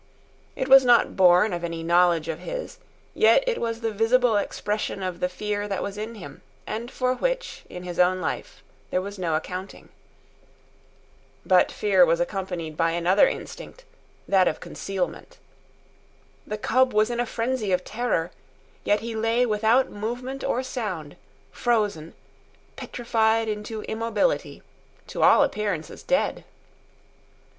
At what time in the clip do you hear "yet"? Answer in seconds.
3.13-3.43, 18.83-19.01